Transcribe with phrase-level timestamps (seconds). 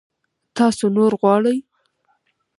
[0.57, 1.57] تاسو نور غواړئ؟